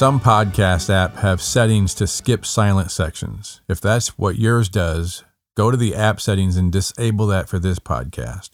Some 0.00 0.18
podcast 0.18 0.88
app 0.88 1.16
have 1.16 1.42
settings 1.42 1.92
to 1.96 2.06
skip 2.06 2.46
silent 2.46 2.90
sections. 2.90 3.60
If 3.68 3.82
that's 3.82 4.16
what 4.16 4.38
yours 4.38 4.70
does, 4.70 5.24
go 5.58 5.70
to 5.70 5.76
the 5.76 5.94
app 5.94 6.22
settings 6.22 6.56
and 6.56 6.72
disable 6.72 7.26
that 7.26 7.50
for 7.50 7.58
this 7.58 7.78
podcast. 7.78 8.52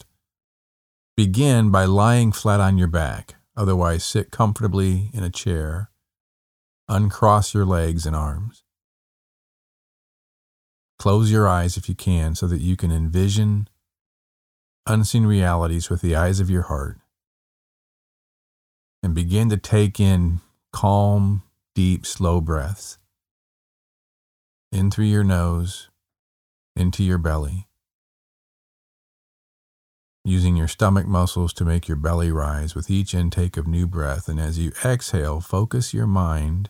Begin 1.15 1.71
by 1.71 1.85
lying 1.85 2.33
flat 2.33 2.59
on 2.59 2.77
your 2.77 2.89
back. 2.89 3.35
Otherwise, 3.55 4.03
sit 4.03 4.29
comfortably 4.29 5.09
in 5.13 5.23
a 5.23 5.29
chair. 5.29 5.89
Uncross 6.89 7.53
your 7.53 7.63
legs 7.63 8.05
and 8.05 8.13
arms. 8.13 8.65
Close 10.99 11.31
your 11.31 11.47
eyes 11.47 11.77
if 11.77 11.87
you 11.87 11.95
can 11.95 12.35
so 12.35 12.45
that 12.47 12.59
you 12.59 12.75
can 12.75 12.91
envision 12.91 13.69
unseen 14.85 15.25
realities 15.25 15.89
with 15.89 16.01
the 16.01 16.13
eyes 16.13 16.41
of 16.41 16.49
your 16.49 16.63
heart. 16.63 16.97
And 19.01 19.15
begin 19.15 19.47
to 19.47 19.55
take 19.55 19.97
in 20.01 20.41
calm, 20.71 21.43
deep, 21.75 22.05
slow 22.05 22.41
breaths 22.41 22.97
in 24.71 24.91
through 24.91 25.05
your 25.05 25.23
nose, 25.23 25.89
into 26.75 27.03
your 27.03 27.17
belly, 27.17 27.67
using 30.23 30.55
your 30.55 30.67
stomach 30.67 31.07
muscles 31.07 31.53
to 31.53 31.65
make 31.65 31.87
your 31.87 31.97
belly 31.97 32.31
rise 32.31 32.75
with 32.75 32.89
each 32.89 33.13
intake 33.13 33.57
of 33.57 33.67
new 33.67 33.87
breath. 33.87 34.27
And 34.27 34.39
as 34.39 34.59
you 34.59 34.71
exhale, 34.83 35.39
focus 35.39 35.93
your 35.93 36.07
mind 36.07 36.69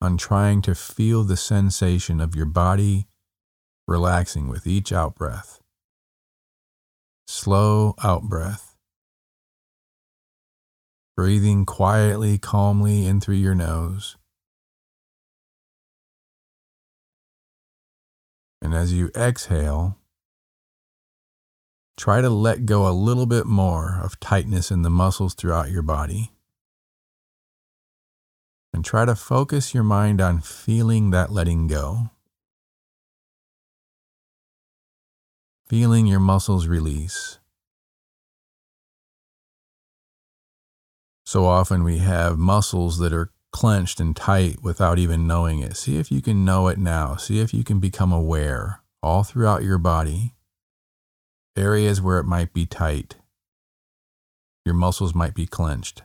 on 0.00 0.16
trying 0.16 0.60
to 0.62 0.74
feel 0.74 1.22
the 1.24 1.36
sensation 1.36 2.20
of 2.20 2.34
your 2.34 2.46
body 2.46 3.06
relaxing 3.86 4.48
with 4.48 4.66
each 4.66 4.92
out 4.92 5.14
breath. 5.14 5.60
Slow 7.26 7.94
out 8.02 8.24
breath 8.24 8.75
breathing 11.16 11.64
quietly, 11.64 12.36
calmly 12.36 13.06
in 13.06 13.20
through 13.20 13.36
your 13.36 13.54
nose. 13.54 14.16
And 18.60 18.74
as 18.74 18.92
you 18.92 19.10
exhale, 19.16 19.96
try 21.96 22.20
to 22.20 22.28
let 22.28 22.66
go 22.66 22.86
a 22.86 22.92
little 22.92 23.26
bit 23.26 23.46
more 23.46 24.00
of 24.02 24.20
tightness 24.20 24.70
in 24.70 24.82
the 24.82 24.90
muscles 24.90 25.34
throughout 25.34 25.70
your 25.70 25.82
body. 25.82 26.32
And 28.74 28.84
try 28.84 29.06
to 29.06 29.14
focus 29.14 29.72
your 29.72 29.84
mind 29.84 30.20
on 30.20 30.40
feeling 30.40 31.10
that 31.10 31.32
letting 31.32 31.66
go. 31.66 32.10
Feeling 35.66 36.06
your 36.06 36.20
muscles 36.20 36.66
release. 36.66 37.38
So 41.26 41.44
often 41.44 41.82
we 41.82 41.98
have 41.98 42.38
muscles 42.38 42.98
that 42.98 43.12
are 43.12 43.32
clenched 43.50 43.98
and 43.98 44.14
tight 44.14 44.62
without 44.62 44.96
even 44.96 45.26
knowing 45.26 45.58
it. 45.58 45.76
See 45.76 45.98
if 45.98 46.12
you 46.12 46.22
can 46.22 46.44
know 46.44 46.68
it 46.68 46.78
now. 46.78 47.16
See 47.16 47.40
if 47.40 47.52
you 47.52 47.64
can 47.64 47.80
become 47.80 48.12
aware 48.12 48.80
all 49.02 49.24
throughout 49.24 49.64
your 49.64 49.78
body, 49.78 50.34
areas 51.56 52.00
where 52.00 52.18
it 52.18 52.24
might 52.24 52.52
be 52.52 52.64
tight. 52.64 53.16
Your 54.64 54.76
muscles 54.76 55.16
might 55.16 55.34
be 55.34 55.46
clenched. 55.46 56.02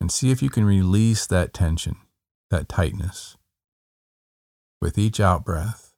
And 0.00 0.10
see 0.10 0.30
if 0.30 0.42
you 0.42 0.48
can 0.48 0.64
release 0.64 1.26
that 1.26 1.52
tension, 1.52 1.96
that 2.50 2.70
tightness, 2.70 3.36
with 4.80 4.96
each 4.96 5.20
out 5.20 5.44
breath. 5.44 5.92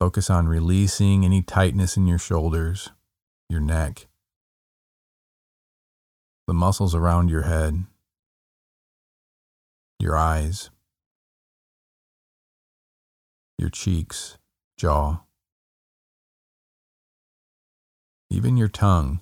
Focus 0.00 0.30
on 0.30 0.48
releasing 0.48 1.26
any 1.26 1.42
tightness 1.42 1.96
in 1.96 2.06
your 2.06 2.18
shoulders 2.18 2.90
your 3.48 3.60
neck, 3.60 4.06
the 6.46 6.54
muscles 6.54 6.94
around 6.94 7.30
your 7.30 7.42
head, 7.42 7.84
your 9.98 10.16
eyes, 10.16 10.70
your 13.58 13.70
cheeks, 13.70 14.38
jaw, 14.76 15.20
even 18.30 18.56
your 18.56 18.68
tongue, 18.68 19.20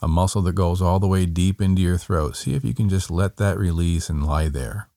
a 0.00 0.08
muscle 0.08 0.42
that 0.42 0.54
goes 0.54 0.80
all 0.80 0.98
the 0.98 1.08
way 1.08 1.26
deep 1.26 1.60
into 1.60 1.82
your 1.82 1.98
throat. 1.98 2.36
See 2.36 2.54
if 2.54 2.64
you 2.64 2.72
can 2.72 2.88
just 2.88 3.10
let 3.10 3.36
that 3.36 3.58
release 3.58 4.08
and 4.08 4.26
lie 4.26 4.48
there. 4.48 4.88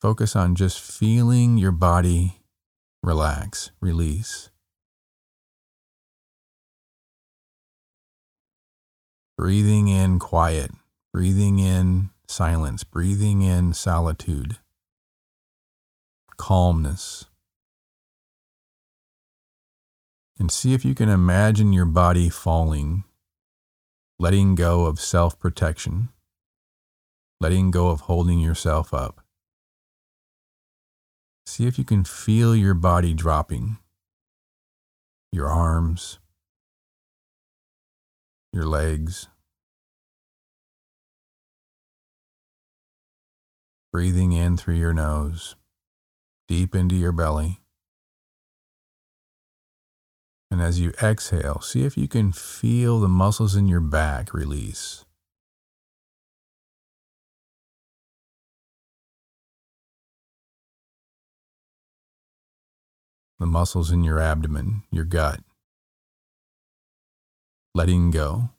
Focus 0.00 0.34
on 0.34 0.54
just 0.54 0.80
feeling 0.80 1.58
your 1.58 1.72
body 1.72 2.40
relax, 3.02 3.70
release. 3.82 4.48
Breathing 9.36 9.88
in 9.88 10.18
quiet, 10.18 10.70
breathing 11.12 11.58
in 11.58 12.10
silence, 12.26 12.82
breathing 12.82 13.42
in 13.42 13.74
solitude, 13.74 14.56
calmness. 16.38 17.26
And 20.38 20.50
see 20.50 20.72
if 20.72 20.82
you 20.82 20.94
can 20.94 21.10
imagine 21.10 21.74
your 21.74 21.84
body 21.84 22.30
falling, 22.30 23.04
letting 24.18 24.54
go 24.54 24.86
of 24.86 24.98
self 24.98 25.38
protection, 25.38 26.08
letting 27.38 27.70
go 27.70 27.88
of 27.88 28.00
holding 28.02 28.40
yourself 28.40 28.94
up. 28.94 29.20
See 31.50 31.66
if 31.66 31.80
you 31.80 31.84
can 31.84 32.04
feel 32.04 32.54
your 32.54 32.74
body 32.74 33.12
dropping, 33.12 33.78
your 35.32 35.48
arms, 35.48 36.20
your 38.52 38.64
legs. 38.64 39.26
Breathing 43.92 44.30
in 44.30 44.58
through 44.58 44.76
your 44.76 44.94
nose, 44.94 45.56
deep 46.46 46.76
into 46.76 46.94
your 46.94 47.10
belly. 47.10 47.58
And 50.52 50.62
as 50.62 50.78
you 50.78 50.92
exhale, 51.02 51.60
see 51.62 51.82
if 51.82 51.98
you 51.98 52.06
can 52.06 52.30
feel 52.30 53.00
the 53.00 53.08
muscles 53.08 53.56
in 53.56 53.66
your 53.66 53.80
back 53.80 54.32
release. 54.32 55.04
The 63.40 63.46
muscles 63.46 63.90
in 63.90 64.04
your 64.04 64.20
abdomen, 64.20 64.82
your 64.92 65.04
gut. 65.04 65.40
Letting 67.74 68.10
go. 68.10 68.50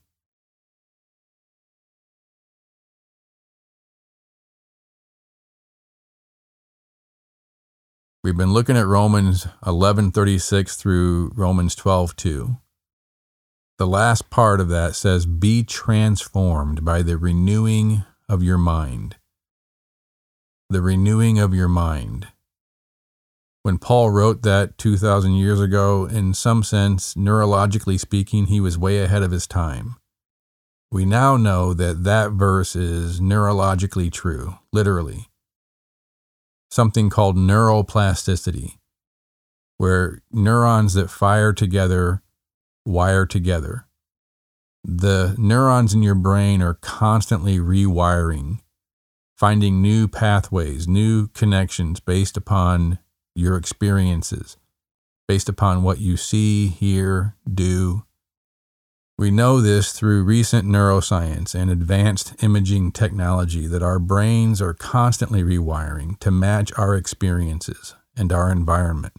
We've 8.24 8.38
been 8.38 8.54
looking 8.54 8.78
at 8.78 8.88
Romans 8.88 9.48
11:36 9.66 10.76
through 10.76 11.32
Romans 11.36 11.76
12:2. 11.76 12.60
The 13.78 13.88
last 13.88 14.30
part 14.30 14.60
of 14.60 14.70
that 14.70 14.96
says 14.96 15.26
be 15.26 15.64
transformed 15.64 16.84
by 16.84 17.02
the 17.04 17.18
renewing 17.18 18.04
of 18.28 18.42
your 18.42 18.58
mind. 18.58 19.18
The 20.70 20.82
renewing 20.82 21.38
of 21.38 21.54
your 21.54 21.68
mind 21.68 22.30
when 23.64 23.78
Paul 23.78 24.10
wrote 24.10 24.42
that 24.42 24.78
2,000 24.78 25.34
years 25.34 25.62
ago, 25.62 26.06
in 26.06 26.34
some 26.34 26.64
sense, 26.64 27.14
neurologically 27.14 28.00
speaking, 28.00 28.48
he 28.48 28.60
was 28.60 28.78
way 28.78 29.00
ahead 29.00 29.24
of 29.24 29.32
his 29.32 29.48
time. 29.48 29.96
We 30.92 31.06
now 31.06 31.38
know 31.38 31.74
that 31.74 32.04
that 32.04 32.32
verse 32.32 32.76
is 32.76 33.22
neurologically 33.22 34.12
true, 34.12 34.56
literally. 34.74 35.28
Something 36.70 37.10
called 37.10 37.38
neuroplasticity, 37.38 38.78
where 39.78 40.22
neurons 40.32 40.94
that 40.94 41.10
fire 41.10 41.54
together 41.54 42.24
wire 42.86 43.26
together. 43.26 43.86
The 44.84 45.36
neurons 45.38 45.94
in 45.94 46.02
your 46.02 46.16
brain 46.16 46.62
are 46.62 46.74
constantly 46.76 47.60
rewiring, 47.60 48.60
finding 49.38 49.82
new 49.82 50.08
pathways, 50.08 50.88
new 50.88 51.28
connections 51.28 52.00
based 52.00 52.36
upon 52.36 53.00
your 53.42 53.58
experiences 53.58 54.58
based 55.28 55.50
upon 55.50 55.84
what 55.84 56.00
you 56.00 56.18
see, 56.18 56.68
hear, 56.68 57.36
do. 57.52 58.04
We 59.18 59.32
know 59.32 59.62
this 59.62 59.94
through 59.94 60.24
recent 60.24 60.68
neuroscience 60.68 61.56
and 61.56 61.70
advanced 61.70 62.44
imaging 62.44 62.92
technology 62.92 63.68
that 63.68 63.84
our 63.84 64.00
brains 64.00 64.62
are 64.62 64.74
constantly 64.74 65.44
rewiring 65.44 66.20
to 66.20 66.32
match 66.32 66.72
our 66.78 66.96
experiences 66.96 67.96
and 68.18 68.34
our 68.34 68.52
environment. 68.52 69.14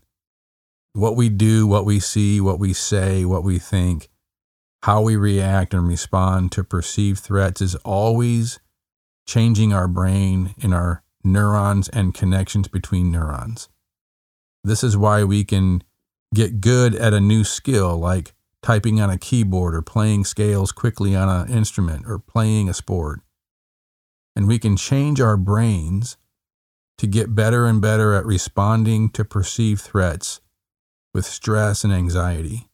What 0.92 1.16
we 1.16 1.28
do, 1.28 1.66
what 1.66 1.86
we 1.86 1.98
see, 1.98 2.40
what 2.40 2.58
we 2.58 2.74
say, 2.74 3.24
what 3.24 3.44
we 3.44 3.58
think, 3.58 4.10
how 4.82 5.00
we 5.00 5.16
react 5.16 5.72
and 5.72 5.88
respond 5.88 6.52
to 6.52 6.64
perceived 6.64 7.20
threats 7.20 7.62
is 7.62 7.74
always 7.76 8.60
changing 9.26 9.72
our 9.72 9.88
brain 9.88 10.54
in 10.58 10.72
our 10.72 11.02
neurons 11.24 11.88
and 11.88 12.12
connections 12.12 12.68
between 12.68 13.10
neurons. 13.10 13.68
This 14.64 14.84
is 14.84 14.96
why 14.96 15.24
we 15.24 15.44
can 15.44 15.82
get 16.34 16.60
good 16.60 16.94
at 16.94 17.12
a 17.12 17.20
new 17.20 17.44
skill 17.44 17.96
like 17.98 18.34
typing 18.62 19.00
on 19.00 19.10
a 19.10 19.18
keyboard 19.18 19.74
or 19.74 19.82
playing 19.82 20.24
scales 20.24 20.72
quickly 20.72 21.16
on 21.16 21.28
an 21.28 21.52
instrument 21.52 22.04
or 22.06 22.18
playing 22.18 22.68
a 22.68 22.74
sport. 22.74 23.20
And 24.36 24.46
we 24.46 24.58
can 24.58 24.76
change 24.76 25.20
our 25.20 25.36
brains 25.36 26.16
to 26.98 27.06
get 27.06 27.34
better 27.34 27.66
and 27.66 27.82
better 27.82 28.14
at 28.14 28.24
responding 28.24 29.10
to 29.10 29.24
perceived 29.24 29.80
threats 29.80 30.40
with 31.12 31.26
stress 31.26 31.84
and 31.84 31.92
anxiety. 31.92 32.68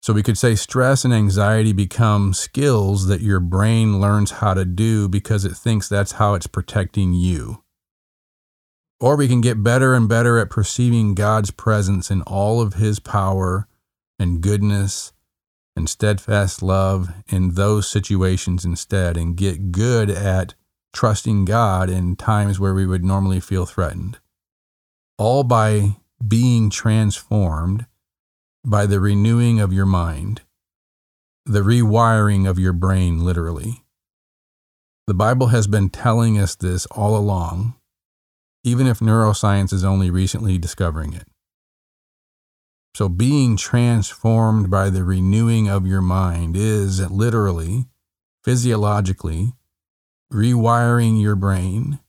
So 0.00 0.12
we 0.12 0.22
could 0.22 0.38
say 0.38 0.54
stress 0.54 1.04
and 1.04 1.12
anxiety 1.12 1.72
become 1.72 2.32
skills 2.32 3.08
that 3.08 3.20
your 3.20 3.40
brain 3.40 4.00
learns 4.00 4.30
how 4.30 4.54
to 4.54 4.64
do 4.64 5.08
because 5.08 5.44
it 5.44 5.56
thinks 5.56 5.88
that's 5.88 6.12
how 6.12 6.34
it's 6.34 6.46
protecting 6.46 7.12
you. 7.12 7.64
Or 8.98 9.16
we 9.16 9.28
can 9.28 9.40
get 9.40 9.62
better 9.62 9.94
and 9.94 10.08
better 10.08 10.38
at 10.38 10.50
perceiving 10.50 11.14
God's 11.14 11.50
presence 11.50 12.10
in 12.10 12.22
all 12.22 12.60
of 12.60 12.74
His 12.74 12.98
power 12.98 13.68
and 14.18 14.40
goodness 14.40 15.12
and 15.76 15.88
steadfast 15.88 16.62
love 16.62 17.12
in 17.28 17.54
those 17.54 17.86
situations 17.86 18.64
instead 18.64 19.16
and 19.18 19.36
get 19.36 19.70
good 19.70 20.08
at 20.08 20.54
trusting 20.94 21.44
God 21.44 21.90
in 21.90 22.16
times 22.16 22.58
where 22.58 22.72
we 22.72 22.86
would 22.86 23.04
normally 23.04 23.40
feel 23.40 23.66
threatened. 23.66 24.18
All 25.18 25.44
by 25.44 25.96
being 26.26 26.70
transformed 26.70 27.84
by 28.64 28.86
the 28.86 28.98
renewing 28.98 29.60
of 29.60 29.74
your 29.74 29.84
mind, 29.84 30.40
the 31.44 31.60
rewiring 31.60 32.48
of 32.48 32.58
your 32.58 32.72
brain, 32.72 33.22
literally. 33.22 33.84
The 35.06 35.14
Bible 35.14 35.48
has 35.48 35.66
been 35.66 35.90
telling 35.90 36.38
us 36.38 36.54
this 36.54 36.86
all 36.86 37.16
along 37.16 37.74
even 38.66 38.88
if 38.88 38.98
neuroscience 38.98 39.72
is 39.72 39.84
only 39.84 40.10
recently 40.10 40.58
discovering 40.58 41.12
it. 41.12 41.28
So, 42.96 43.08
being 43.08 43.56
transformed 43.56 44.70
by 44.70 44.90
the 44.90 45.04
renewing 45.04 45.68
of 45.68 45.86
your 45.86 46.02
mind 46.02 46.56
is 46.56 46.98
literally, 47.08 47.86
physiologically, 48.42 49.52
rewiring 50.32 51.22
your 51.22 51.36
brain, 51.36 52.00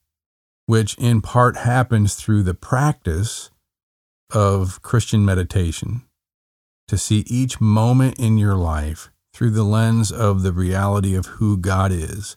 which 0.66 0.96
in 0.98 1.22
part 1.22 1.58
happens 1.58 2.16
through 2.16 2.42
the 2.42 2.56
practice 2.56 3.52
of 4.34 4.82
Christian 4.82 5.24
meditation, 5.24 6.08
to 6.88 6.98
see 6.98 7.20
each 7.28 7.62
moment 7.62 8.18
in 8.18 8.40
your 8.40 8.56
life 8.56 9.12
through 9.32 9.52
the 9.52 9.64
lens 9.64 10.12
of 10.12 10.42
the 10.42 10.54
reality 10.54 11.14
of 11.14 11.28
who 11.38 11.56
God 11.56 11.92
is 11.92 12.36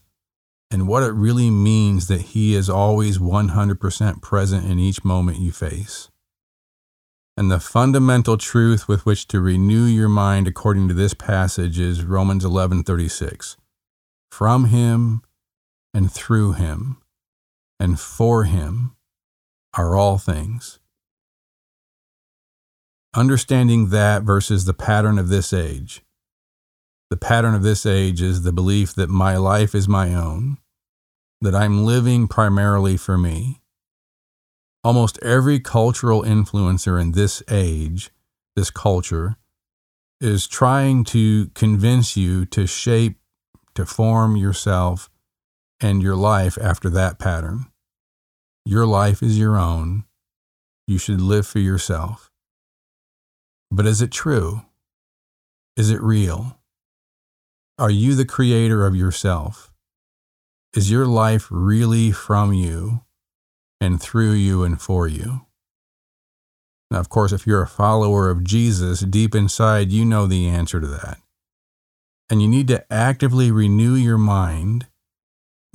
and 0.70 0.87
what 0.87 1.02
it 1.02 1.12
really 1.12 1.50
means 1.50 2.06
that 2.08 2.20
He 2.20 2.55
is 2.55 2.70
always 2.70 3.19
100% 3.19 4.22
present 4.22 4.64
in 4.64 4.78
each 4.78 5.05
moment 5.05 5.38
you 5.38 5.52
face. 5.52 6.08
And 7.37 7.50
the 7.50 7.58
fundamental 7.61 8.37
truth 8.37 8.87
with 8.87 9.06
which 9.06 9.26
to 9.28 9.40
renew 9.40 9.84
your 9.84 10.08
mind 10.08 10.46
according 10.46 10.88
to 10.88 10.94
this 10.94 11.14
passage 11.14 11.78
is 11.78 12.05
Romans 12.05 12.44
11:36. 12.44 13.56
From 14.31 14.67
him 14.67 15.22
and 15.94 16.12
through 16.12 16.52
him 16.52 16.99
and 17.78 17.99
for 17.99 18.44
him 18.44 18.94
are 19.75 19.96
all 19.96 20.19
things. 20.19 20.78
Understanding 23.14 23.88
that 23.88 24.23
versus 24.23 24.66
the 24.66 24.75
pattern 24.75 25.19
of 25.19 25.28
this 25.28 25.52
age 25.52 26.02
the 27.10 27.16
pattern 27.16 27.56
of 27.56 27.64
this 27.64 27.84
age 27.84 28.22
is 28.22 28.42
the 28.42 28.52
belief 28.52 28.94
that 28.94 29.10
my 29.10 29.36
life 29.36 29.74
is 29.74 29.88
my 29.88 30.14
own, 30.14 30.58
that 31.40 31.56
I'm 31.56 31.84
living 31.84 32.28
primarily 32.28 32.96
for 32.96 33.18
me. 33.18 33.60
Almost 34.84 35.18
every 35.20 35.58
cultural 35.58 36.22
influencer 36.22 37.00
in 37.00 37.12
this 37.12 37.42
age, 37.50 38.10
this 38.54 38.70
culture, 38.70 39.36
is 40.20 40.46
trying 40.46 41.02
to 41.04 41.48
convince 41.48 42.16
you 42.16 42.46
to 42.46 42.66
shape, 42.66 43.18
to 43.74 43.84
form 43.84 44.36
yourself 44.36 45.10
and 45.80 46.02
your 46.02 46.16
life 46.16 46.56
after 46.62 46.88
that 46.90 47.18
pattern. 47.18 47.66
Your 48.64 48.86
life 48.86 49.20
is 49.22 49.38
your 49.38 49.58
own. 49.58 50.04
You 50.86 50.98
should 50.98 51.20
live 51.20 51.46
for 51.46 51.58
yourself. 51.58 52.30
But 53.70 53.86
is 53.86 54.00
it 54.00 54.12
true? 54.12 54.62
Is 55.76 55.90
it 55.90 56.00
real? 56.00 56.59
Are 57.80 57.90
you 57.90 58.14
the 58.14 58.26
creator 58.26 58.84
of 58.84 58.94
yourself? 58.94 59.72
Is 60.76 60.90
your 60.90 61.06
life 61.06 61.48
really 61.50 62.12
from 62.12 62.52
you 62.52 63.00
and 63.80 63.98
through 63.98 64.32
you 64.32 64.64
and 64.64 64.78
for 64.78 65.08
you? 65.08 65.46
Now, 66.90 66.98
of 67.00 67.08
course, 67.08 67.32
if 67.32 67.46
you're 67.46 67.62
a 67.62 67.66
follower 67.66 68.28
of 68.28 68.44
Jesus, 68.44 69.00
deep 69.00 69.34
inside, 69.34 69.92
you 69.92 70.04
know 70.04 70.26
the 70.26 70.46
answer 70.46 70.78
to 70.78 70.86
that. 70.88 71.20
And 72.28 72.42
you 72.42 72.48
need 72.48 72.68
to 72.68 72.84
actively 72.92 73.50
renew 73.50 73.94
your 73.94 74.18
mind 74.18 74.86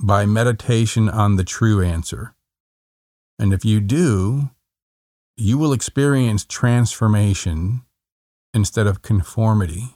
by 0.00 0.26
meditation 0.26 1.08
on 1.08 1.34
the 1.34 1.44
true 1.44 1.82
answer. 1.82 2.36
And 3.36 3.52
if 3.52 3.64
you 3.64 3.80
do, 3.80 4.50
you 5.36 5.58
will 5.58 5.72
experience 5.72 6.44
transformation 6.44 7.82
instead 8.54 8.86
of 8.86 9.02
conformity 9.02 9.95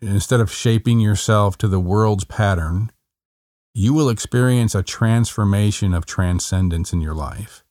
instead 0.00 0.40
of 0.40 0.52
shaping 0.52 1.00
yourself 1.00 1.58
to 1.58 1.68
the 1.68 1.80
world's 1.80 2.24
pattern, 2.24 2.90
you 3.74 3.94
will 3.94 4.08
experience 4.08 4.74
a 4.74 4.82
transformation 4.82 5.94
of 5.94 6.06
transcendence 6.06 6.92
in 6.92 7.00
your 7.00 7.14
life. 7.14 7.64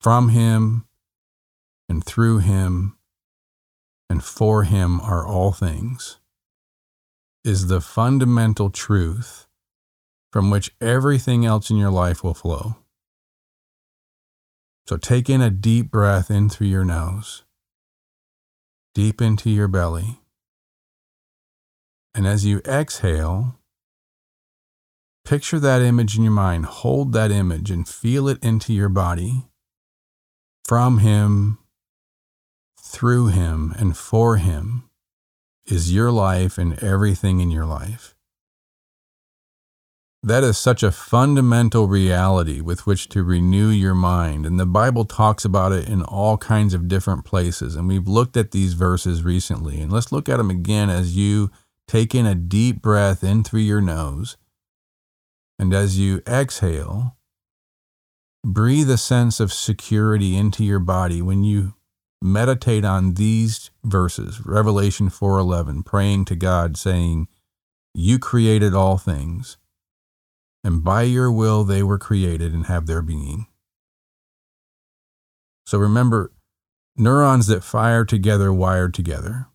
From 0.00 0.30
Him 0.30 0.86
and 1.88 2.04
through 2.04 2.38
Him 2.38 2.96
and 4.08 4.22
for 4.22 4.64
Him 4.64 5.00
are 5.00 5.26
all 5.26 5.52
things, 5.52 6.18
is 7.44 7.68
the 7.68 7.80
fundamental 7.80 8.70
truth 8.70 9.46
from 10.32 10.50
which 10.50 10.74
everything 10.80 11.46
else 11.46 11.70
in 11.70 11.76
your 11.76 11.90
life 11.90 12.22
will 12.22 12.34
flow. 12.34 12.76
So 14.88 14.96
take 14.96 15.30
in 15.30 15.40
a 15.40 15.50
deep 15.50 15.90
breath 15.90 16.30
in 16.30 16.48
through 16.48 16.68
your 16.68 16.84
nose 16.84 17.45
deep 18.96 19.20
into 19.20 19.50
your 19.50 19.68
belly. 19.68 20.22
And 22.14 22.26
as 22.26 22.46
you 22.46 22.62
exhale, 22.64 23.58
picture 25.22 25.58
that 25.58 25.82
image 25.82 26.16
in 26.16 26.22
your 26.22 26.32
mind, 26.32 26.64
hold 26.64 27.12
that 27.12 27.30
image 27.30 27.70
and 27.70 27.86
feel 27.86 28.26
it 28.26 28.42
into 28.42 28.72
your 28.72 28.88
body 28.88 29.44
from 30.64 31.00
Him, 31.00 31.58
through 32.80 33.26
Him, 33.26 33.74
and 33.76 33.94
for 33.94 34.38
Him 34.38 34.88
is 35.66 35.92
your 35.92 36.10
life 36.10 36.56
and 36.56 36.82
everything 36.82 37.40
in 37.40 37.50
your 37.50 37.66
life. 37.66 38.15
That 40.26 40.42
is 40.42 40.58
such 40.58 40.82
a 40.82 40.90
fundamental 40.90 41.86
reality 41.86 42.60
with 42.60 42.84
which 42.84 43.08
to 43.10 43.22
renew 43.22 43.68
your 43.68 43.94
mind. 43.94 44.44
And 44.44 44.58
the 44.58 44.66
Bible 44.66 45.04
talks 45.04 45.44
about 45.44 45.70
it 45.70 45.88
in 45.88 46.02
all 46.02 46.36
kinds 46.36 46.74
of 46.74 46.88
different 46.88 47.24
places. 47.24 47.76
And 47.76 47.86
we've 47.86 48.08
looked 48.08 48.36
at 48.36 48.50
these 48.50 48.72
verses 48.72 49.22
recently. 49.22 49.80
And 49.80 49.92
let's 49.92 50.10
look 50.10 50.28
at 50.28 50.38
them 50.38 50.50
again 50.50 50.90
as 50.90 51.16
you 51.16 51.52
take 51.86 52.12
in 52.12 52.26
a 52.26 52.34
deep 52.34 52.82
breath 52.82 53.22
in 53.22 53.44
through 53.44 53.60
your 53.60 53.80
nose. 53.80 54.36
And 55.60 55.72
as 55.72 55.96
you 55.96 56.22
exhale, 56.26 57.16
breathe 58.44 58.90
a 58.90 58.98
sense 58.98 59.38
of 59.38 59.52
security 59.52 60.36
into 60.36 60.64
your 60.64 60.80
body 60.80 61.22
when 61.22 61.44
you 61.44 61.74
meditate 62.20 62.84
on 62.84 63.14
these 63.14 63.70
verses 63.84 64.44
revelation 64.44 65.08
4:11 65.08 65.84
praying 65.84 66.24
to 66.24 66.34
God 66.34 66.76
saying 66.76 67.28
you 67.94 68.18
created 68.18 68.74
all 68.74 68.96
things 68.96 69.58
and 70.66 70.82
by 70.82 71.02
your 71.02 71.30
will 71.30 71.62
they 71.62 71.82
were 71.82 71.98
created 71.98 72.52
and 72.52 72.66
have 72.66 72.86
their 72.86 73.00
being. 73.00 73.46
So 75.64 75.78
remember, 75.78 76.32
neurons 76.96 77.46
that 77.46 77.62
fire 77.62 78.04
together 78.04 78.52
wired 78.52 78.92
together. 78.92 79.46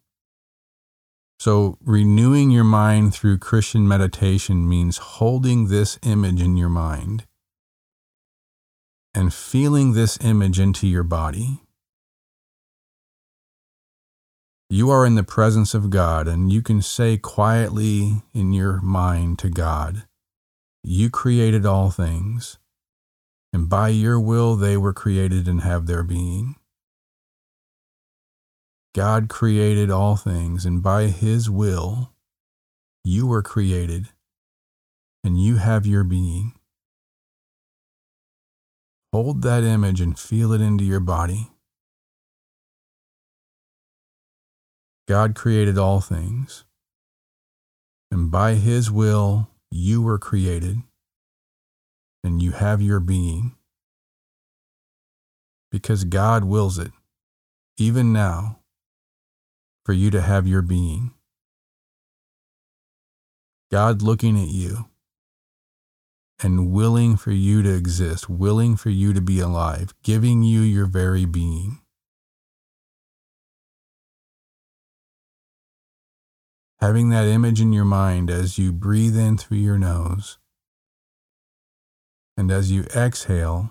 So 1.38 1.78
renewing 1.82 2.50
your 2.52 2.64
mind 2.64 3.14
through 3.14 3.40
Christian 3.40 3.86
meditation 3.86 4.70
means 4.70 4.98
holding 4.98 5.68
this 5.68 6.00
image 6.02 6.42
in 6.42 6.56
your 6.56 6.70
mind 6.70 7.26
and 9.14 9.34
feeling 9.34 9.92
this 9.92 10.18
image 10.24 10.60
into 10.62 10.88
your 10.88 11.04
body 11.04 11.60
You 14.74 14.90
are 14.90 15.06
in 15.06 15.16
the 15.16 15.24
presence 15.24 15.74
of 15.74 15.90
God, 15.90 16.30
and 16.30 16.50
you 16.50 16.62
can 16.62 16.82
say 16.82 17.18
quietly 17.18 18.24
in 18.34 18.54
your 18.54 18.80
mind 18.80 19.38
to 19.40 19.50
God, 19.50 20.08
You 20.84 21.10
created 21.10 21.66
all 21.66 21.92
things, 21.92 22.58
and 23.54 23.70
by 23.70 23.90
your 23.90 24.20
will 24.20 24.56
they 24.56 24.78
were 24.78 24.94
created 24.94 25.48
and 25.48 25.62
have 25.62 25.86
their 25.86 26.04
being. 26.04 26.56
God 28.94 29.30
created 29.30 29.92
all 29.92 30.16
things, 30.16 30.66
and 30.66 30.82
by 30.82 31.08
his 31.08 31.50
will 31.50 32.14
you 33.04 33.28
were 33.28 33.42
created, 33.42 34.10
and 35.24 35.42
you 35.42 35.58
have 35.58 35.86
your 35.86 36.04
being. 36.04 36.54
Hold 39.14 39.42
that 39.42 39.64
image 39.64 40.00
and 40.00 40.18
feel 40.18 40.54
it 40.54 40.62
into 40.62 40.86
your 40.86 41.02
body. 41.02 41.52
God 45.08 45.36
created 45.36 45.78
all 45.78 46.00
things, 46.00 46.64
and 48.10 48.32
by 48.32 48.54
His 48.54 48.90
will 48.90 49.51
you 49.72 50.02
were 50.02 50.20
created, 50.20 50.78
and 52.24 52.42
you 52.42 52.52
have 52.52 52.82
your 52.82 53.00
being. 53.00 53.56
Because 55.72 56.04
God 56.04 56.44
wills 56.44 56.78
it, 56.78 56.92
even 57.78 58.12
now, 58.14 58.60
for 59.86 59.94
you 59.94 60.12
to 60.12 60.22
have 60.22 60.48
your 60.48 60.62
being. 60.62 61.12
God 63.72 64.02
looking 64.02 64.38
at 64.38 64.50
you 64.50 64.86
and 66.44 66.72
willing 66.72 67.18
for 67.18 67.32
you 67.32 67.62
to 67.64 67.74
exist, 67.74 68.30
willing 68.30 68.76
for 68.76 68.90
you 68.90 69.14
to 69.14 69.22
be 69.22 69.40
alive, 69.40 69.94
giving 70.04 70.44
you 70.44 70.62
your 70.62 70.86
very 70.86 71.26
being. 71.26 71.81
Having 76.82 77.10
that 77.10 77.28
image 77.28 77.62
in 77.62 77.72
your 77.72 77.86
mind 77.86 78.32
as 78.32 78.58
you 78.58 78.72
breathe 78.74 79.16
in 79.16 79.38
through 79.38 79.60
your 79.60 79.78
nose 79.78 80.40
and 82.36 82.50
as 82.50 82.72
you 82.72 82.86
exhale, 82.96 83.70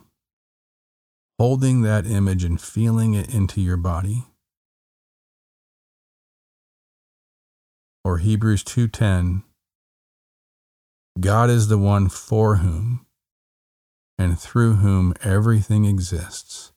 holding 1.36 1.82
that 1.82 2.06
image 2.06 2.44
and 2.44 2.60
feeling 2.60 3.14
it 3.14 3.34
into 3.34 3.60
your 3.60 3.76
body. 3.76 4.26
Or 8.04 8.18
Hebrews 8.18 8.62
2:10 8.62 9.42
God 11.18 11.50
is 11.50 11.66
the 11.66 11.78
one 11.78 12.08
for 12.08 12.56
whom 12.56 13.06
and 14.16 14.38
through 14.38 14.74
whom 14.74 15.14
everything 15.22 15.84
exists. 15.84 16.69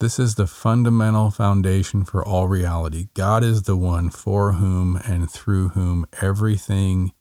This 0.00 0.18
is 0.18 0.36
the 0.36 0.46
fundamental 0.46 1.30
foundation 1.30 2.04
for 2.04 2.24
all 2.24 2.46
reality. 2.46 3.08
God 3.14 3.42
is 3.42 3.62
the 3.62 3.76
one 3.76 4.10
for 4.10 4.52
whom 4.52 4.96
and 5.04 5.30
through 5.30 5.70
whom 5.70 6.06
everything, 6.20 7.12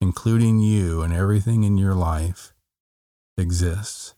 including 0.00 0.60
you 0.60 1.02
and 1.02 1.12
everything 1.12 1.64
in 1.64 1.76
your 1.76 1.94
life, 1.94 2.54
exists. 3.36 4.14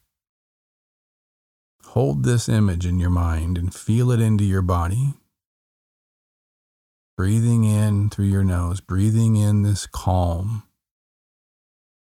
Hold 1.87 2.25
this 2.25 2.49
image 2.49 2.87
in 2.87 3.01
your 3.01 3.11
mind 3.11 3.59
and 3.59 3.75
feel 3.75 4.11
it 4.11 4.21
into 4.21 4.45
your 4.45 4.63
body 4.63 5.15
breathing 7.17 7.65
in 7.65 8.11
through 8.11 8.27
your 8.27 8.45
nose, 8.45 8.81
breathing 8.81 9.37
in 9.37 9.63
this 9.63 9.87
calm, 9.87 10.65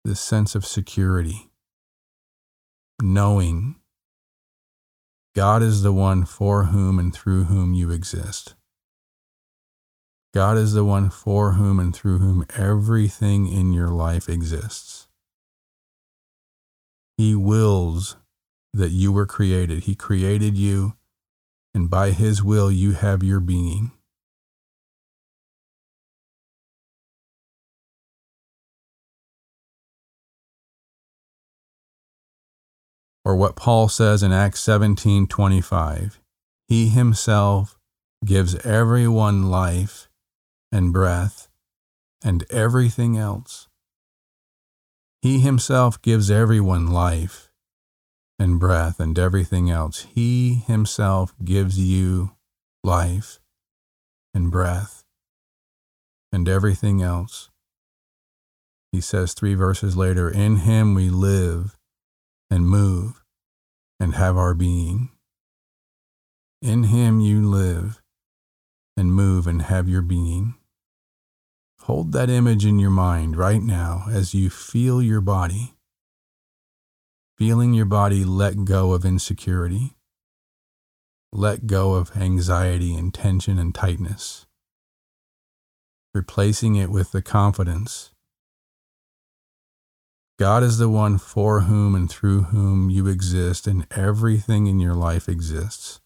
this 0.06 0.20
sense 0.20 0.56
of 0.56 0.66
security, 0.66 1.50
knowing 3.02 3.76
God 5.34 5.64
is 5.64 5.82
the 5.82 5.94
one 5.94 6.26
for 6.26 6.66
whom 6.66 7.00
and 7.00 7.14
through 7.14 7.46
whom 7.46 7.74
you 7.74 7.90
exist. 7.90 8.56
God 10.34 10.58
is 10.58 10.74
the 10.74 10.86
one 10.86 11.10
for 11.10 11.54
whom 11.54 11.80
and 11.80 11.96
through 11.96 12.20
whom 12.20 12.46
everything 12.56 13.48
in 13.48 13.74
your 13.74 13.90
life 13.90 14.28
exists. 14.28 15.08
He 17.18 17.36
wills 17.36 18.18
that 18.74 18.92
you 18.92 19.12
were 19.12 19.26
created. 19.26 19.84
He 19.84 19.96
created 19.96 20.58
you, 20.58 20.94
and 21.74 21.90
by 21.90 22.12
His 22.12 22.44
will, 22.44 22.72
you 22.72 22.94
have 22.94 23.24
your 23.24 23.40
being. 23.40 23.92
Or 33.32 33.36
what 33.38 33.56
Paul 33.56 33.88
says 33.88 34.24
in 34.24 34.34
Acts 34.34 34.60
17:25. 34.60 36.20
He 36.68 36.90
himself 36.90 37.80
gives 38.26 38.56
everyone 38.66 39.50
life 39.50 40.10
and 40.70 40.92
breath 40.92 41.48
and 42.22 42.44
everything 42.50 43.18
else. 43.18 43.70
He 45.22 45.40
himself 45.40 46.02
gives 46.02 46.30
everyone 46.30 46.88
life 46.88 47.50
and 48.38 48.60
breath 48.60 49.00
and 49.00 49.18
everything 49.18 49.70
else. 49.70 50.02
He 50.14 50.56
himself 50.56 51.34
gives 51.42 51.80
you 51.80 52.36
life 52.84 53.40
and 54.34 54.52
breath 54.52 55.06
and 56.34 56.50
everything 56.50 57.02
else. 57.02 57.50
He 58.92 59.00
says 59.00 59.34
three 59.34 59.54
verses 59.54 59.96
later, 59.96 60.30
In 60.30 60.58
him 60.58 60.96
we 60.96 61.10
live 61.10 61.78
and 62.50 62.68
move 62.68 63.21
and 64.02 64.16
have 64.16 64.36
our 64.36 64.56
being. 64.56 65.10
In 66.60 66.86
him 66.86 67.20
you 67.20 67.48
live 67.48 68.02
and 68.98 69.14
move 69.14 69.46
and 69.46 69.62
have 69.62 69.88
your 69.88 70.02
being. 70.02 70.56
Hold 71.82 72.12
that 72.14 72.28
image 72.28 72.66
in 72.66 72.80
your 72.80 72.90
mind 72.90 73.38
right 73.38 73.62
now 73.62 74.06
as 74.12 74.34
you 74.34 74.50
feel 74.50 75.04
your 75.04 75.22
body, 75.22 75.76
feeling 77.38 77.76
your 77.76 77.86
body 77.86 78.26
let 78.26 78.66
go 78.66 78.94
of 78.94 79.06
insecurity, 79.06 79.94
let 81.32 81.68
go 81.68 81.94
of 81.94 82.18
anxiety 82.18 82.96
and 82.96 83.14
tension 83.14 83.60
and 83.60 83.74
tightness, 83.74 84.48
replacing 86.16 86.76
it 86.76 86.90
with 86.90 87.12
the 87.12 87.22
confidence 87.22 88.10
God 90.42 90.64
is 90.64 90.80
the 90.80 90.90
one 90.90 91.20
for 91.20 91.62
whom 91.62 91.94
and 91.94 92.10
through 92.10 92.46
whom 92.46 92.90
you 92.90 93.06
exist, 93.06 93.68
and 93.68 93.86
everything 93.92 94.66
in 94.66 94.80
your 94.80 94.96
life 94.96 95.30
exists. 95.30 96.02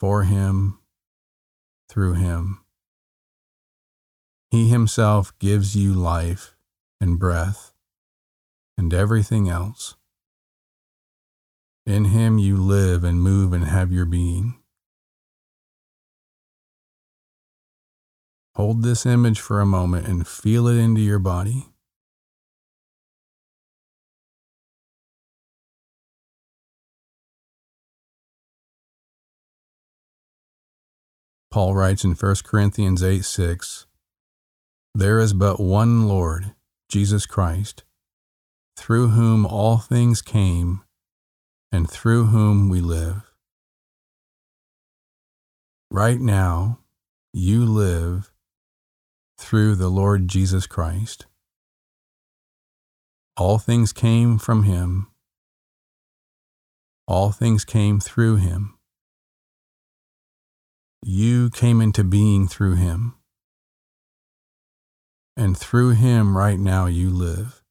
For 0.00 0.22
Him, 0.22 0.78
through 1.90 2.14
Him. 2.14 2.64
He 4.50 4.70
Himself 4.70 5.38
gives 5.38 5.76
you 5.76 5.92
life 5.92 6.56
and 7.02 7.18
breath 7.18 7.74
and 8.78 8.94
everything 8.94 9.50
else. 9.50 9.96
In 11.84 12.06
Him 12.06 12.38
you 12.38 12.56
live 12.56 13.04
and 13.04 13.20
move 13.20 13.52
and 13.52 13.64
have 13.64 13.92
your 13.92 14.06
being. 14.06 14.54
Hold 18.54 18.82
this 18.82 19.04
image 19.04 19.38
for 19.38 19.60
a 19.60 19.66
moment 19.66 20.08
and 20.08 20.26
feel 20.26 20.66
it 20.66 20.78
into 20.78 21.02
your 21.02 21.18
body. 21.18 21.66
Paul 31.56 31.74
writes 31.74 32.04
in 32.04 32.12
1 32.12 32.34
Corinthians 32.44 33.02
8 33.02 33.24
6, 33.24 33.86
There 34.94 35.18
is 35.18 35.32
but 35.32 35.58
one 35.58 36.06
Lord, 36.06 36.52
Jesus 36.90 37.24
Christ, 37.24 37.82
through 38.76 39.08
whom 39.08 39.46
all 39.46 39.78
things 39.78 40.20
came, 40.20 40.82
and 41.72 41.90
through 41.90 42.26
whom 42.26 42.68
we 42.68 42.82
live. 42.82 43.22
Right 45.90 46.20
now, 46.20 46.80
you 47.32 47.64
live 47.64 48.30
through 49.38 49.76
the 49.76 49.88
Lord 49.88 50.28
Jesus 50.28 50.66
Christ. 50.66 51.24
All 53.38 53.56
things 53.56 53.94
came 53.94 54.36
from 54.36 54.64
him. 54.64 55.06
All 57.08 57.32
things 57.32 57.64
came 57.64 57.98
through 57.98 58.36
him. 58.36 58.75
You 61.02 61.50
came 61.50 61.80
into 61.80 62.04
being 62.04 62.48
through 62.48 62.76
him. 62.76 63.14
And 65.36 65.56
through 65.56 65.90
him, 65.90 66.36
right 66.36 66.58
now, 66.58 66.86
you 66.86 67.10
live. 67.10 67.62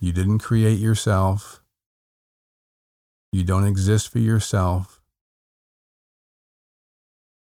You 0.00 0.12
didn't 0.12 0.40
create 0.40 0.78
yourself. 0.78 1.62
You 3.32 3.44
don't 3.44 3.66
exist 3.66 4.10
for 4.10 4.18
yourself. 4.18 5.00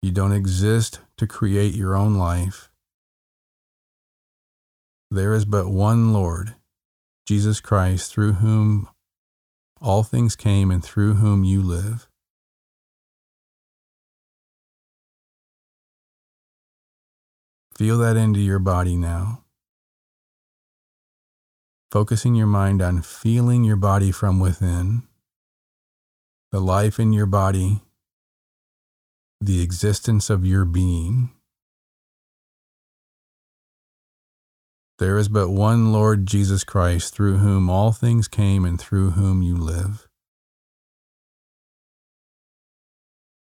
You 0.03 0.11
don't 0.11 0.33
exist 0.33 1.01
to 1.19 1.27
create 1.27 1.75
your 1.75 1.97
own 1.97 2.15
life. 2.15 2.71
There 5.11 5.35
is 5.35 5.45
but 5.45 5.69
one 5.69 6.13
Lord, 6.13 6.55
Jesus 7.27 7.61
Christ, 7.61 8.13
through 8.13 8.35
whom 8.35 8.89
all 9.81 10.03
things 10.03 10.37
came 10.37 10.71
and 10.71 10.85
through 10.85 11.15
whom 11.15 11.45
you 11.45 11.63
live. 11.63 12.09
Feel 17.77 17.99
that 17.99 18.17
into 18.17 18.41
your 18.41 18.59
body 18.59 18.97
now. 18.97 19.45
Focusing 21.93 22.35
your 22.35 22.47
mind 22.47 22.83
on 22.83 23.03
feeling 23.03 23.65
your 23.65 23.77
body 23.77 24.11
from 24.11 24.41
within, 24.41 25.05
the 26.51 26.61
life 26.61 26.99
in 26.99 27.13
your 27.13 27.27
body, 27.27 27.81
the 29.41 29.63
existence 29.63 30.29
of 30.29 30.45
your 30.45 30.65
being. 30.65 31.31
There 34.99 35.17
is 35.17 35.29
but 35.29 35.51
one 35.51 35.93
Lord 35.93 36.27
Jesus 36.27 36.65
Christ, 36.65 37.15
through 37.15 37.37
whom 37.37 37.71
all 37.71 37.93
things 37.93 38.27
came 38.27 38.65
and 38.65 38.81
through 38.81 39.11
whom 39.11 39.43
you 39.43 39.57
live. 39.57 40.09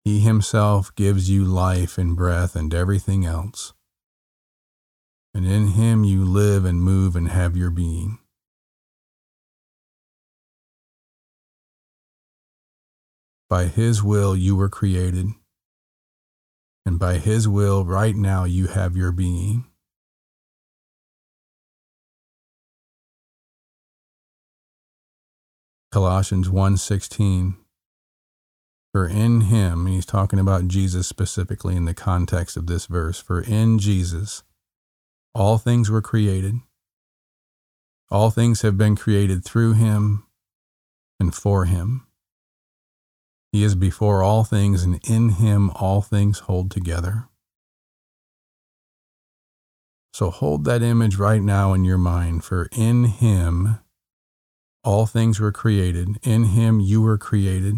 He 0.05 0.21
Himself 0.21 0.95
gives 0.95 1.29
you 1.29 1.45
life 1.45 1.99
and 1.99 2.17
breath 2.17 2.55
and 2.55 2.73
everything 2.73 3.27
else. 3.27 3.73
And 5.35 5.45
in 5.45 5.69
Him 5.69 6.05
you 6.05 6.25
live 6.25 6.65
and 6.65 6.83
move 6.83 7.17
and 7.17 7.29
have 7.29 7.57
your 7.57 7.71
being. 7.71 8.19
By 13.49 13.65
His 13.65 14.05
will 14.05 14.37
you 14.37 14.55
were 14.55 14.69
created, 14.69 15.27
and 16.87 16.99
by 17.01 17.19
His 17.19 17.49
will 17.49 17.85
right 17.85 18.15
now 18.15 18.45
you 18.45 18.69
have 18.69 18.97
your 18.97 19.11
being. 19.11 19.70
Colossians 25.93 26.49
1:16 26.49 27.57
For 28.93 29.09
in 29.09 29.43
him, 29.43 29.87
he's 29.87 30.07
talking 30.07 30.39
about 30.39 30.69
Jesus 30.69 31.09
specifically 31.09 31.75
in 31.75 31.85
the 31.85 31.95
context 31.95 32.57
of 32.57 32.69
this 32.69 32.87
verse, 32.87 33.19
for 33.19 33.41
in 33.41 33.81
Jesus 33.81 34.45
all 35.35 35.59
things 35.59 35.91
were 35.91 36.03
created. 36.03 36.61
All 38.09 38.31
things 38.31 38.63
have 38.63 38.79
been 38.79 38.95
created 38.95 39.45
through 39.45 39.75
him 39.75 40.27
and 41.19 41.35
for 41.35 41.65
him. 41.65 42.07
He 43.53 43.65
is 43.65 43.75
before 43.75 44.23
all 44.23 44.45
things, 44.45 44.85
and 44.85 45.01
in 45.09 45.31
him 45.31 45.71
all 45.71 46.03
things 46.03 46.41
hold 46.41 46.71
together. 46.71 47.29
So 50.13 50.31
hold 50.31 50.65
that 50.67 50.83
image 50.83 51.17
right 51.17 51.43
now 51.43 51.73
in 51.73 51.85
your 51.85 51.99
mind, 51.99 52.45
for 52.45 52.69
in 52.71 53.05
him 53.05 53.81
all 54.83 55.07
things 55.07 55.39
were 55.41 55.53
created. 55.53 56.19
In 56.23 56.45
him 56.45 56.81
you 56.81 57.03
were 57.03 57.19
created. 57.19 57.77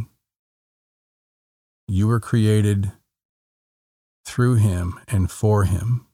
You 1.88 2.06
were 2.06 2.20
created 2.20 2.92
through 4.24 4.56
him 4.56 5.00
and 5.08 5.30
for 5.30 5.64
him. 5.64 6.06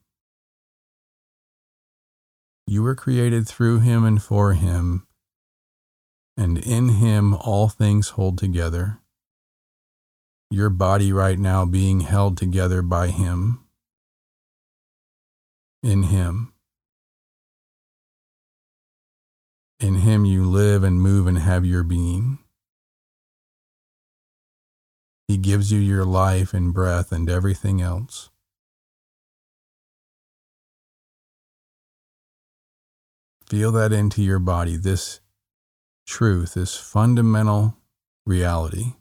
You 2.65 2.83
were 2.83 2.95
created 2.95 3.47
through 3.47 3.79
him 3.79 4.03
and 4.03 4.21
for 4.21 4.53
him, 4.53 5.07
and 6.37 6.57
in 6.57 6.89
him 6.89 7.33
all 7.33 7.67
things 7.67 8.09
hold 8.09 8.37
together. 8.37 8.99
Your 10.51 10.69
body 10.69 11.11
right 11.11 11.39
now 11.39 11.65
being 11.65 12.01
held 12.01 12.37
together 12.37 12.81
by 12.81 13.07
him, 13.07 13.63
in 15.81 16.03
him. 16.03 16.53
In 19.79 19.95
Him 19.95 20.25
you 20.25 20.43
live 20.43 20.83
and 20.83 21.01
move 21.01 21.27
and 21.27 21.39
have 21.39 21.65
your 21.65 21.83
being. 21.83 22.39
He 25.27 25.37
gives 25.37 25.71
you 25.71 25.79
your 25.79 26.05
life 26.05 26.55
and 26.55 26.73
breath 26.73 27.11
and 27.11 27.29
everything 27.29 27.81
else. 27.81 28.31
Feel 33.47 33.71
that 33.73 33.91
into 33.93 34.21
your 34.21 34.39
body, 34.39 34.75
this 34.75 35.21
truth, 36.05 36.55
this 36.55 36.75
fundamental 36.75 37.77
reality. 38.25 38.93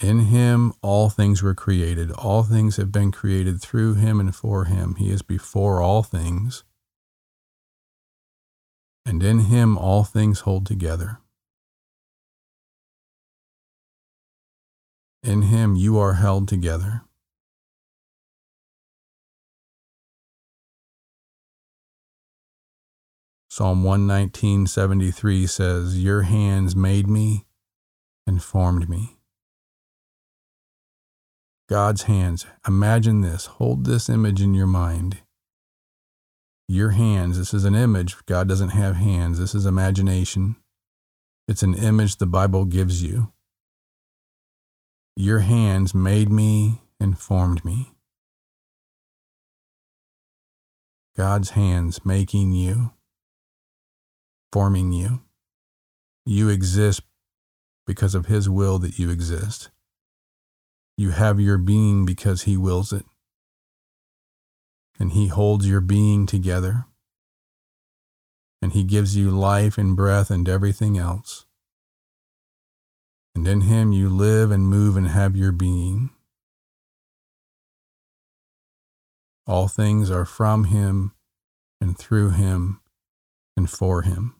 In 0.00 0.20
him 0.20 0.72
all 0.82 1.08
things 1.08 1.42
were 1.42 1.54
created. 1.54 2.10
All 2.12 2.42
things 2.42 2.76
have 2.76 2.92
been 2.92 3.12
created 3.12 3.60
through 3.60 3.94
him 3.94 4.18
and 4.20 4.34
for 4.34 4.64
him. 4.64 4.94
He 4.96 5.10
is 5.10 5.22
before 5.22 5.80
all 5.80 6.02
things 6.02 6.64
and 9.06 9.22
in 9.22 9.38
him 9.38 9.78
all 9.78 10.02
things 10.02 10.40
hold 10.40 10.66
together. 10.66 11.20
In 15.22 15.42
him 15.42 15.76
you 15.76 15.96
are 15.96 16.14
held 16.14 16.48
together. 16.48 17.02
Psalm 23.48 23.84
119:73 23.84 25.46
says, 25.46 26.02
"Your 26.02 26.22
hands 26.22 26.76
made 26.76 27.06
me 27.06 27.46
and 28.26 28.42
formed 28.42 28.88
me." 28.88 29.18
God's 31.68 32.02
hands. 32.02 32.44
Imagine 32.66 33.22
this. 33.22 33.46
Hold 33.46 33.84
this 33.84 34.08
image 34.08 34.42
in 34.42 34.52
your 34.52 34.66
mind 34.66 35.22
your 36.68 36.90
hands. 36.90 37.38
This 37.38 37.54
is 37.54 37.64
an 37.64 37.74
image. 37.74 38.16
God 38.26 38.48
doesn't 38.48 38.70
have 38.70 38.96
hands. 38.96 39.38
This 39.38 39.54
is 39.54 39.66
imagination. 39.66 40.56
It's 41.48 41.62
an 41.62 41.74
image 41.74 42.16
the 42.16 42.26
Bible 42.26 42.64
gives 42.64 43.02
you. 43.02 43.32
Your 45.16 45.40
hands 45.40 45.94
made 45.94 46.30
me 46.30 46.82
and 47.00 47.18
formed 47.18 47.64
me. 47.64 47.92
God's 51.16 51.50
hands 51.50 52.04
making 52.04 52.52
you, 52.52 52.92
forming 54.52 54.92
you. 54.92 55.22
You 56.26 56.48
exist 56.48 57.02
because 57.86 58.14
of 58.14 58.26
His 58.26 58.50
will 58.50 58.78
that 58.80 58.98
you 58.98 59.08
exist. 59.08 59.70
You 60.98 61.10
have 61.10 61.40
your 61.40 61.56
being 61.56 62.04
because 62.04 62.42
He 62.42 62.56
wills 62.56 62.92
it 62.92 63.06
and 64.98 65.12
He 65.12 65.28
holds 65.28 65.68
your 65.68 65.80
being 65.80 66.26
together, 66.26 66.86
and 68.62 68.72
He 68.72 68.84
gives 68.84 69.16
you 69.16 69.30
life 69.30 69.78
and 69.78 69.96
breath 69.96 70.30
and 70.30 70.48
everything 70.48 70.96
else. 70.98 71.46
And 73.34 73.46
in 73.46 73.62
Him 73.62 73.92
you 73.92 74.08
live 74.08 74.50
and 74.50 74.66
move 74.66 74.96
and 74.96 75.08
have 75.08 75.36
your 75.36 75.52
being. 75.52 76.10
All 79.46 79.68
things 79.68 80.10
are 80.10 80.24
from 80.24 80.64
Him 80.64 81.12
and 81.80 81.96
through 81.96 82.30
Him 82.30 82.80
and 83.56 83.70
for 83.70 84.02
Him. 84.02 84.34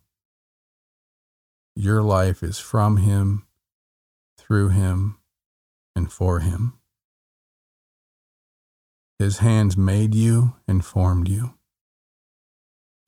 Your 1.76 2.02
life 2.02 2.42
is 2.42 2.58
from 2.58 2.96
Him, 2.96 3.46
through 4.38 4.70
Him, 4.70 5.18
and 5.94 6.10
for 6.10 6.40
Him. 6.40 6.78
His 9.18 9.38
hands 9.38 9.78
made 9.78 10.14
you 10.14 10.56
and 10.68 10.84
formed 10.84 11.26
you, 11.26 11.54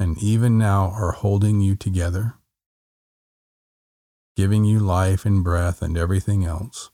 and 0.00 0.16
even 0.16 0.56
now 0.56 0.86
are 0.86 1.12
holding 1.12 1.60
you 1.60 1.76
together, 1.76 2.36
giving 4.34 4.64
you 4.64 4.78
life 4.78 5.26
and 5.26 5.44
breath 5.44 5.82
and 5.82 5.98
everything 5.98 6.46
else. 6.46 6.90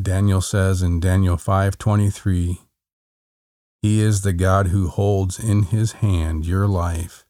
Daniel 0.00 0.40
says 0.40 0.80
in 0.80 1.00
Daniel 1.00 1.36
5:23, 1.36 2.60
He 3.82 4.00
is 4.00 4.22
the 4.22 4.32
God 4.32 4.68
who 4.68 4.86
holds 4.86 5.40
in 5.40 5.64
his 5.64 5.92
hand 5.94 6.46
your 6.46 6.68
life 6.68 7.24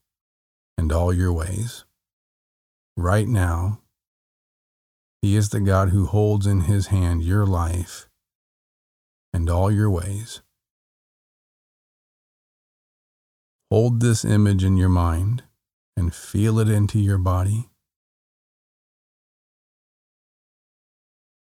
and 0.77 0.93
all 0.93 1.11
your 1.11 1.33
ways 1.33 1.85
right 2.97 3.29
now. 3.29 3.81
He 5.23 5.37
is 5.37 5.49
the 5.49 5.61
God 5.61 5.89
who 5.89 6.07
holds 6.07 6.47
in 6.47 6.63
his 6.63 6.89
hand 6.89 7.23
your 7.23 7.47
life 7.47 8.09
and 9.33 9.49
all 9.49 9.71
your 9.71 9.91
ways. 9.91 10.43
Hold 13.71 14.01
this 14.01 14.25
image 14.25 14.63
in 14.63 14.77
your 14.77 14.89
mind 14.89 15.43
and 15.97 16.15
feel 16.15 16.59
it 16.59 16.69
into 16.69 16.99
your 16.99 17.19
body. 17.19 17.69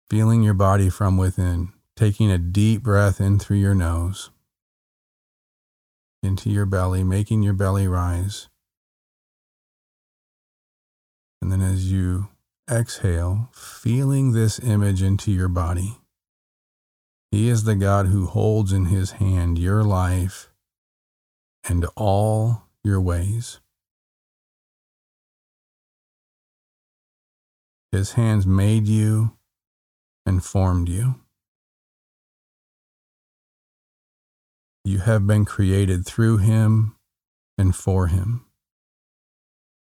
Feeling 0.09 0.41
your 0.41 0.53
body 0.53 0.89
from 0.89 1.17
within, 1.17 1.71
taking 1.95 2.31
a 2.31 2.37
deep 2.37 2.81
breath 2.83 3.21
in 3.21 3.39
through 3.39 3.57
your 3.57 3.75
nose, 3.75 4.31
into 6.23 6.49
your 6.49 6.65
belly, 6.65 7.03
making 7.03 7.43
your 7.43 7.53
belly 7.53 7.87
rise. 7.87 8.47
And 11.41 11.51
then 11.51 11.61
as 11.61 11.91
you 11.91 12.29
exhale, 12.69 13.49
feeling 13.53 14.31
this 14.33 14.59
image 14.59 15.01
into 15.01 15.31
your 15.31 15.47
body, 15.47 15.97
He 17.31 17.49
is 17.49 17.63
the 17.63 17.75
God 17.75 18.07
who 18.07 18.25
holds 18.25 18.71
in 18.73 18.85
his 18.85 19.11
hand 19.11 19.57
your 19.59 19.83
life 19.83 20.49
and 21.67 21.85
all 21.95 22.63
your 22.83 23.01
ways. 23.01 23.59
His 27.91 28.13
hands 28.13 28.45
made 28.45 28.87
you 28.87 29.33
and 30.25 30.43
formed 30.43 30.89
you. 30.89 31.15
You 34.83 34.99
have 34.99 35.27
been 35.27 35.43
created 35.43 36.05
through 36.05 36.37
him 36.37 36.95
and 37.57 37.75
for 37.75 38.07
him. 38.07 38.45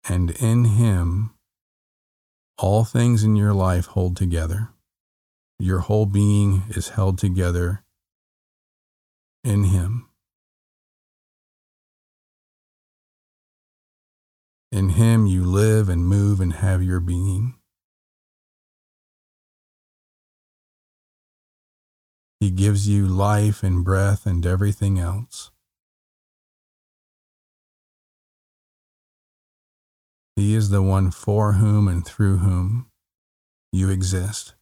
And 0.07 0.31
in 0.31 0.65
him, 0.65 1.34
all 2.57 2.83
things 2.83 3.23
in 3.23 3.35
your 3.35 3.53
life 3.53 3.87
hold 3.87 4.15
together. 4.15 4.69
Your 5.59 5.79
whole 5.79 6.05
being 6.05 6.63
is 6.69 6.89
held 6.89 7.17
together 7.17 7.83
in 9.43 9.65
him. 9.65 10.09
In 14.71 14.89
him 14.89 15.25
you 15.25 15.43
live 15.43 15.87
and 15.87 16.05
move 16.05 16.41
and 16.41 16.53
have 16.53 16.83
your 16.83 16.99
being. 16.99 17.55
He 22.39 22.51
gives 22.51 22.87
you 22.87 23.07
life 23.07 23.63
and 23.63 23.83
breath 23.83 24.25
and 24.25 24.45
everything 24.45 24.99
else. 24.99 25.51
He 30.35 30.53
is 30.53 30.69
the 30.69 30.81
one 30.81 31.11
for 31.11 31.53
whom 31.53 31.87
and 31.87 32.05
through 32.05 32.37
whom 32.37 32.87
you 33.71 33.89
exist. 33.89 34.55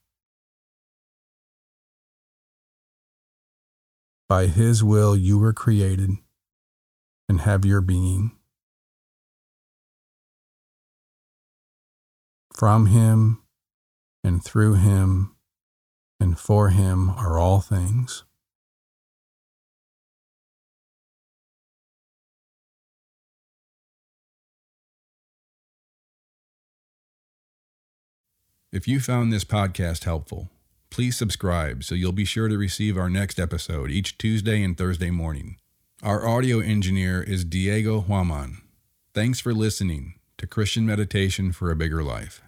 By 4.29 4.47
His 4.47 4.83
will, 4.83 5.15
you 5.15 5.37
were 5.37 5.53
created 5.53 6.11
and 7.27 7.41
have 7.41 7.65
your 7.65 7.81
being. 7.81 8.31
From 12.53 12.87
Him 12.87 13.41
and 14.23 14.43
through 14.43 14.75
Him 14.75 15.33
and 16.23 16.39
for 16.39 16.69
him 16.69 17.09
are 17.09 17.37
all 17.37 17.59
things. 17.59 18.23
If 28.73 28.87
you 28.87 28.99
found 28.99 29.31
this 29.31 29.43
podcast 29.43 30.05
helpful, 30.05 30.49
please 30.89 31.15
subscribe 31.15 31.83
so 31.83 31.93
you'll 31.93 32.11
be 32.11 32.25
sure 32.25 32.47
to 32.47 32.57
receive 32.57 32.97
our 32.97 33.07
next 33.07 33.39
episode 33.39 33.91
each 33.91 34.17
Tuesday 34.17 34.63
and 34.63 34.75
Thursday 34.75 35.11
morning. 35.11 35.57
Our 36.01 36.27
audio 36.27 36.59
engineer 36.59 37.21
is 37.21 37.45
Diego 37.45 38.01
Huaman. 38.01 38.61
Thanks 39.13 39.39
for 39.39 39.53
listening 39.53 40.15
to 40.39 40.47
Christian 40.47 40.87
Meditation 40.87 41.51
for 41.51 41.69
a 41.69 41.75
Bigger 41.75 42.01
Life. 42.01 42.41